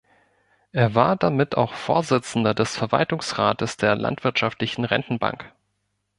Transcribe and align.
Er 0.71 0.95
war 0.95 1.15
damit 1.15 1.55
auch 1.57 1.75
Vorsitzender 1.75 2.55
des 2.55 2.75
Verwaltungsrates 2.75 3.77
der 3.77 3.93
Landwirtschaftlichen 3.95 4.83
Rentenbank. 4.83 5.53